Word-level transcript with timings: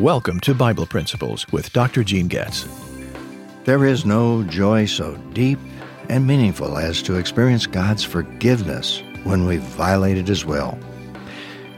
Welcome 0.00 0.40
to 0.40 0.54
Bible 0.54 0.86
Principles 0.86 1.46
with 1.52 1.72
Dr. 1.72 2.02
Gene 2.02 2.26
Getz. 2.26 2.66
There 3.62 3.86
is 3.86 4.04
no 4.04 4.42
joy 4.42 4.86
so 4.86 5.16
deep 5.32 5.60
and 6.08 6.26
meaningful 6.26 6.76
as 6.78 7.00
to 7.02 7.14
experience 7.14 7.68
God's 7.68 8.02
forgiveness 8.02 9.04
when 9.22 9.46
we've 9.46 9.62
violated 9.62 10.26
His 10.26 10.44
will. 10.44 10.76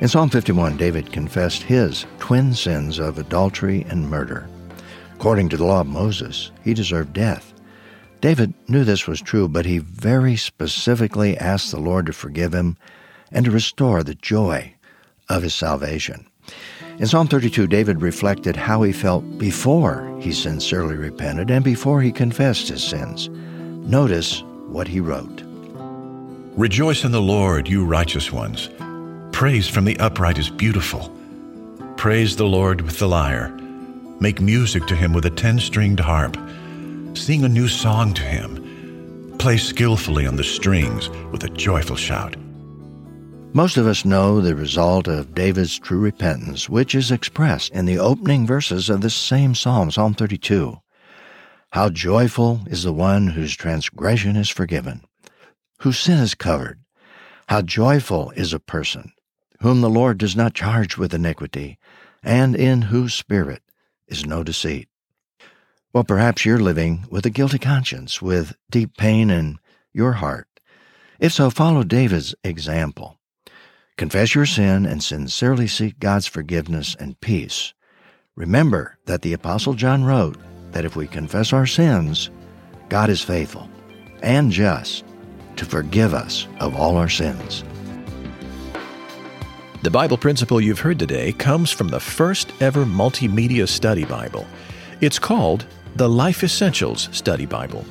In 0.00 0.08
Psalm 0.08 0.30
51, 0.30 0.78
David 0.78 1.12
confessed 1.12 1.62
his 1.62 2.06
twin 2.18 2.54
sins 2.54 2.98
of 2.98 3.18
adultery 3.18 3.84
and 3.90 4.08
murder. 4.08 4.48
According 5.14 5.50
to 5.50 5.58
the 5.58 5.66
law 5.66 5.82
of 5.82 5.86
Moses, 5.86 6.52
he 6.64 6.72
deserved 6.72 7.12
death. 7.12 7.52
David 8.22 8.54
knew 8.66 8.82
this 8.82 9.06
was 9.06 9.20
true, 9.20 9.46
but 9.46 9.66
he 9.66 9.76
very 9.76 10.36
specifically 10.36 11.36
asked 11.36 11.70
the 11.70 11.78
Lord 11.78 12.06
to 12.06 12.14
forgive 12.14 12.54
him 12.54 12.78
and 13.30 13.44
to 13.44 13.50
restore 13.50 14.02
the 14.02 14.14
joy 14.14 14.74
of 15.28 15.42
his 15.42 15.52
salvation. 15.52 16.26
In 16.98 17.06
Psalm 17.06 17.28
32, 17.28 17.66
David 17.66 18.00
reflected 18.00 18.56
how 18.56 18.80
he 18.82 18.90
felt 18.90 19.38
before 19.38 20.16
he 20.18 20.32
sincerely 20.32 20.96
repented 20.96 21.50
and 21.50 21.62
before 21.62 22.00
he 22.00 22.10
confessed 22.10 22.68
his 22.68 22.82
sins. 22.82 23.28
Notice 23.28 24.42
what 24.68 24.88
he 24.88 25.00
wrote 25.00 25.42
Rejoice 26.56 27.04
in 27.04 27.12
the 27.12 27.20
Lord, 27.20 27.68
you 27.68 27.84
righteous 27.84 28.32
ones. 28.32 28.70
Praise 29.30 29.68
from 29.68 29.84
the 29.84 29.98
upright 29.98 30.38
is 30.38 30.48
beautiful. 30.48 31.14
Praise 31.98 32.34
the 32.34 32.46
Lord 32.46 32.80
with 32.80 32.98
the 32.98 33.08
lyre. 33.08 33.50
Make 34.18 34.40
music 34.40 34.86
to 34.86 34.96
him 34.96 35.12
with 35.12 35.26
a 35.26 35.30
ten 35.30 35.58
stringed 35.58 36.00
harp. 36.00 36.38
Sing 37.12 37.44
a 37.44 37.48
new 37.48 37.68
song 37.68 38.14
to 38.14 38.22
him. 38.22 39.34
Play 39.38 39.58
skillfully 39.58 40.26
on 40.26 40.36
the 40.36 40.44
strings 40.44 41.10
with 41.30 41.44
a 41.44 41.50
joyful 41.50 41.96
shout. 41.96 42.36
Most 43.52 43.76
of 43.76 43.86
us 43.86 44.04
know 44.04 44.40
the 44.40 44.54
result 44.54 45.08
of 45.08 45.34
David's 45.34 45.78
true 45.78 45.98
repentance, 45.98 46.68
which 46.68 46.94
is 46.94 47.10
expressed 47.10 47.72
in 47.72 47.86
the 47.86 47.98
opening 47.98 48.46
verses 48.46 48.90
of 48.90 49.00
this 49.00 49.14
same 49.14 49.54
psalm, 49.54 49.90
Psalm 49.90 50.14
32. 50.14 50.78
How 51.70 51.88
joyful 51.88 52.60
is 52.66 52.82
the 52.82 52.92
one 52.92 53.28
whose 53.28 53.56
transgression 53.56 54.36
is 54.36 54.50
forgiven, 54.50 55.02
whose 55.80 55.98
sin 55.98 56.18
is 56.18 56.34
covered. 56.34 56.80
How 57.48 57.62
joyful 57.62 58.30
is 58.32 58.52
a 58.52 58.60
person 58.60 59.12
whom 59.60 59.80
the 59.80 59.90
Lord 59.90 60.18
does 60.18 60.36
not 60.36 60.54
charge 60.54 60.96
with 60.96 61.14
iniquity, 61.14 61.78
and 62.22 62.54
in 62.54 62.82
whose 62.82 63.14
spirit 63.14 63.62
is 64.06 64.26
no 64.26 64.42
deceit. 64.42 64.88
Well, 65.92 66.04
perhaps 66.04 66.44
you're 66.44 66.58
living 66.58 67.06
with 67.10 67.24
a 67.24 67.30
guilty 67.30 67.58
conscience, 67.58 68.20
with 68.20 68.54
deep 68.70 68.96
pain 68.96 69.30
in 69.30 69.58
your 69.92 70.14
heart. 70.14 70.48
If 71.18 71.32
so, 71.32 71.48
follow 71.48 71.82
David's 71.82 72.34
example. 72.44 73.18
Confess 73.98 74.34
your 74.34 74.44
sin 74.44 74.84
and 74.84 75.02
sincerely 75.02 75.66
seek 75.66 75.98
God's 75.98 76.26
forgiveness 76.26 76.94
and 77.00 77.18
peace. 77.22 77.72
Remember 78.36 78.98
that 79.06 79.22
the 79.22 79.32
Apostle 79.32 79.72
John 79.72 80.04
wrote 80.04 80.36
that 80.72 80.84
if 80.84 80.96
we 80.96 81.06
confess 81.06 81.54
our 81.54 81.64
sins, 81.64 82.28
God 82.90 83.08
is 83.08 83.22
faithful 83.22 83.70
and 84.22 84.52
just 84.52 85.02
to 85.56 85.64
forgive 85.64 86.12
us 86.12 86.46
of 86.60 86.76
all 86.76 86.98
our 86.98 87.08
sins. 87.08 87.64
The 89.82 89.90
Bible 89.90 90.18
principle 90.18 90.60
you've 90.60 90.80
heard 90.80 90.98
today 90.98 91.32
comes 91.32 91.70
from 91.70 91.88
the 91.88 92.00
first 92.00 92.52
ever 92.60 92.84
multimedia 92.84 93.66
study 93.66 94.04
Bible. 94.04 94.46
It's 95.00 95.18
called 95.18 95.64
the 95.94 96.08
Life 96.08 96.44
Essentials 96.44 97.08
Study 97.12 97.46
Bible. 97.46 97.86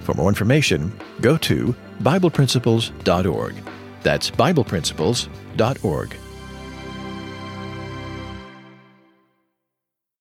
For 0.00 0.14
more 0.14 0.30
information, 0.30 0.98
go 1.20 1.36
to 1.36 1.74
BiblePrinciples.org. 2.02 3.69
That's 4.02 4.30
BiblePrinciples.org. 4.30 6.16